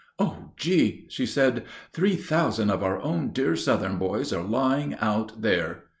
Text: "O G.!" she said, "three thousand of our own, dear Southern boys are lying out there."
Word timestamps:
"O 0.17 0.51
G.!" 0.57 1.05
she 1.09 1.27
said, 1.27 1.63
"three 1.93 2.15
thousand 2.15 2.71
of 2.71 2.81
our 2.81 2.99
own, 3.03 3.29
dear 3.29 3.55
Southern 3.55 3.99
boys 3.99 4.33
are 4.33 4.41
lying 4.41 4.95
out 4.95 5.43
there." 5.43 5.83